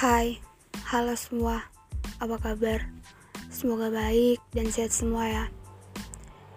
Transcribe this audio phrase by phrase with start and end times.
[0.00, 0.40] Hai,
[0.88, 1.68] halo semua,
[2.24, 2.88] apa kabar?
[3.52, 5.44] Semoga baik dan sehat semua ya.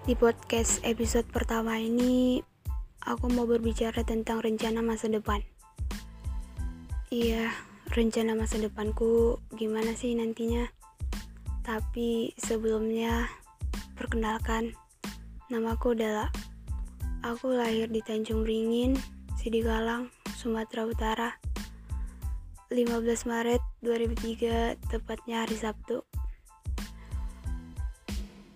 [0.08, 2.40] Di podcast episode pertama ini,
[3.04, 5.44] aku mau berbicara tentang rencana masa depan.
[7.12, 7.52] Iya,
[7.92, 10.64] rencana masa depanku gimana sih nantinya?
[11.68, 13.28] Tapi sebelumnya,
[14.00, 14.72] perkenalkan,
[15.52, 16.32] namaku adalah
[17.28, 18.96] Aku lahir di Tanjung Ringin,
[19.36, 21.53] Sidigalang, Sumatera Utara.
[22.74, 26.02] 15 Maret 2003, tepatnya hari Sabtu.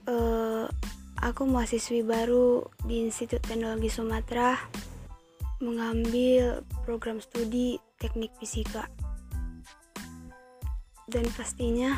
[0.09, 0.65] Uh,
[1.21, 4.57] aku mahasiswi baru di Institut Teknologi Sumatera,
[5.61, 8.89] mengambil program studi Teknik Fisika.
[11.05, 11.93] Dan pastinya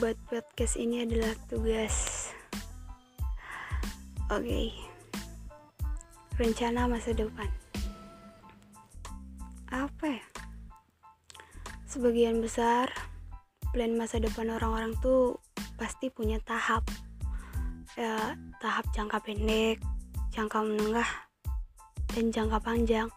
[0.00, 2.32] buat podcast ini adalah tugas.
[4.32, 4.48] Oke.
[4.48, 4.92] Okay
[6.40, 7.48] rencana masa depan
[11.92, 12.88] sebagian besar
[13.76, 15.36] plan masa depan orang-orang tuh
[15.76, 16.88] pasti punya tahap.
[18.00, 18.32] Ya
[18.64, 19.76] tahap jangka pendek
[20.32, 21.10] jangka menengah
[22.16, 23.12] dan jangka panjang.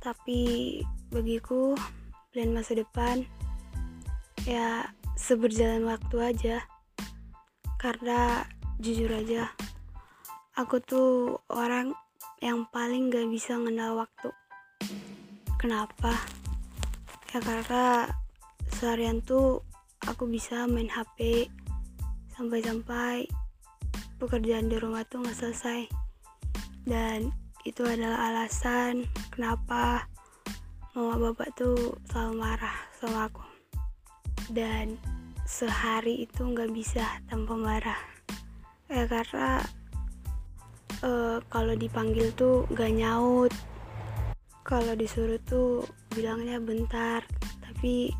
[0.00, 0.80] Tapi
[1.12, 1.76] bagiku
[2.32, 3.28] plan masa depan
[4.48, 4.88] ya
[5.20, 6.56] seberjalan waktu aja.
[7.76, 8.48] Karena
[8.80, 9.52] jujur aja
[10.56, 11.92] aku tuh orang
[12.40, 14.32] yang paling gak bisa ngenal waktu.
[15.60, 16.16] Kenapa
[17.28, 18.08] ya karena
[18.72, 19.60] seharian tuh
[20.08, 21.48] aku bisa main HP
[22.32, 23.28] sampai-sampai
[24.16, 25.84] pekerjaan di rumah tuh gak selesai.
[26.88, 27.28] Dan
[27.68, 30.08] itu adalah alasan kenapa
[30.96, 33.44] mama bapak tuh selalu marah sama aku.
[34.48, 34.96] Dan
[35.44, 38.00] sehari itu nggak bisa tanpa marah.
[38.88, 39.60] Ya karena
[41.04, 43.52] uh, kalau dipanggil tuh gak nyaut
[44.68, 45.80] kalau disuruh tuh
[46.12, 47.24] bilangnya bentar
[47.64, 48.12] tapi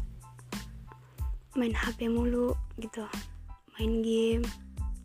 [1.60, 3.04] main HP mulu gitu.
[3.76, 4.48] Main game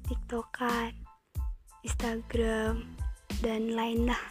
[0.08, 0.96] tiktokan
[1.84, 2.96] instagram
[3.44, 4.24] dan lain lah.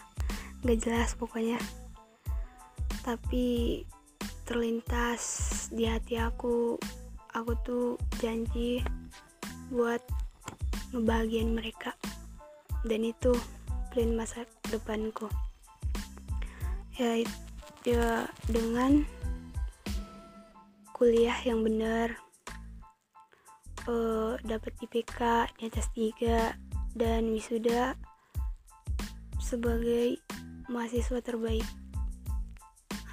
[0.65, 1.61] Gak jelas pokoknya.
[3.05, 3.84] Tapi
[4.49, 5.21] terlintas
[5.69, 6.81] di hati aku
[7.37, 7.87] aku tuh
[8.25, 8.81] janji
[9.69, 10.01] buat
[10.97, 11.93] ngebahagiain mereka.
[12.89, 13.37] Dan itu
[13.93, 15.28] plan masa depanku
[17.00, 17.25] ya
[17.88, 19.08] ya dengan
[20.92, 22.14] kuliah yang benar
[23.88, 26.54] uh, dapat IPK di atas tiga
[26.92, 27.97] dan wisuda
[29.41, 30.20] sebagai
[30.70, 31.66] mahasiswa terbaik.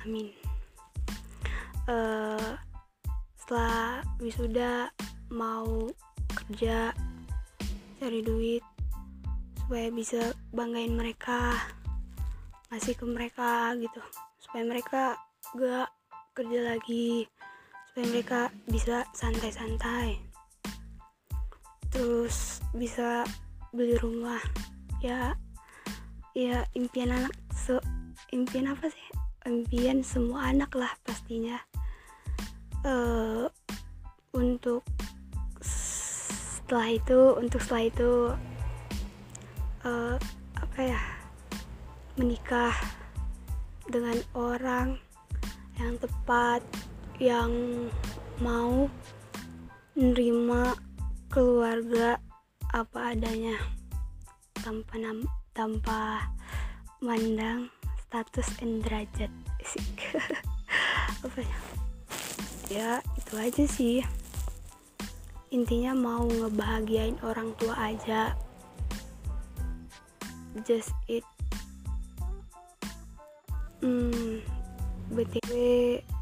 [0.05, 0.31] Amin.
[1.89, 2.55] Uh,
[3.39, 4.93] setelah wisuda
[5.33, 5.89] mau
[6.29, 6.93] kerja
[7.97, 8.61] cari duit
[9.65, 11.57] supaya bisa banggain mereka
[12.79, 13.99] ngasih ke mereka gitu.
[14.39, 15.19] Supaya mereka
[15.59, 15.91] gak
[16.31, 17.27] kerja lagi.
[17.91, 18.39] Supaya mereka
[18.71, 20.15] bisa santai-santai.
[21.91, 23.27] Terus bisa
[23.75, 24.39] beli rumah.
[25.03, 25.35] Ya
[26.31, 27.75] ya impian anak se
[28.31, 29.07] impian apa sih?
[29.43, 31.59] Impian semua anak lah pastinya.
[32.87, 33.51] Uh,
[34.31, 34.87] untuk
[35.59, 38.11] setelah itu untuk setelah itu
[39.83, 40.15] uh,
[42.19, 42.75] menikah
[43.87, 44.99] dengan orang
[45.79, 46.59] yang tepat
[47.15, 47.51] yang
[48.43, 48.91] mau
[49.95, 50.75] menerima
[51.31, 52.19] keluarga
[52.75, 53.55] apa adanya
[54.59, 55.23] tanpa nam
[55.55, 56.27] tanpa
[56.99, 57.71] mandang
[58.03, 59.31] status dan derajat.
[61.25, 61.57] Apa ya?
[62.67, 63.97] Ya itu aja sih.
[65.55, 68.35] Intinya mau ngebahagiain orang tua aja.
[70.67, 71.23] Just it
[73.79, 74.43] hmm
[75.15, 75.51] btw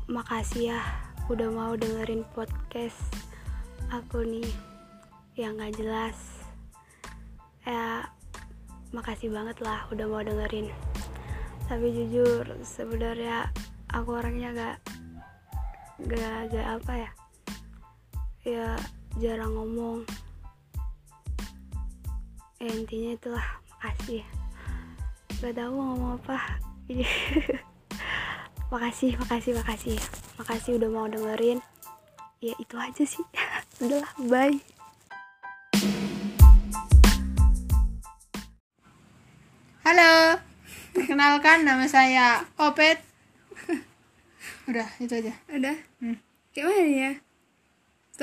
[0.06, 0.81] makasih ya
[1.25, 3.01] udah mau dengerin podcast
[3.90, 4.45] aku nih
[5.34, 6.18] yang gak jelas.
[7.65, 8.06] Ya
[8.94, 10.69] makasih banget lah udah mau dengerin.
[11.65, 13.50] Tapi jujur sebenarnya
[13.89, 14.77] aku orangnya gak
[16.06, 17.12] gak gak apa ya
[18.45, 18.68] ya
[19.18, 20.06] jarang ngomong.
[22.62, 24.21] Ya, intinya itulah makasih.
[25.42, 26.67] Gak tahu mau ngomong apa
[28.72, 29.98] makasih makasih makasih.
[30.39, 31.60] Makasih udah mau dengerin.
[32.39, 33.24] Ya itu aja sih.
[33.84, 34.56] Udahlah bye.
[39.84, 40.39] Halo.
[40.95, 43.04] Perkenalkan nama saya Opet.
[44.72, 45.34] Udah itu aja.
[45.51, 45.75] Udah.
[46.00, 46.18] Hmm.
[46.57, 47.12] gimana ya